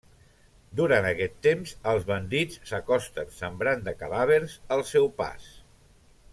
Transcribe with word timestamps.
Durant 0.79 1.07
aquest 1.09 1.35
temps, 1.47 1.73
els 1.91 2.07
bandits 2.07 2.57
s'acosten 2.71 3.31
sembrant 3.43 3.87
de 3.89 3.95
cadàvers 4.01 4.59
el 4.77 4.85
seu 4.95 5.11
pas. 5.23 5.49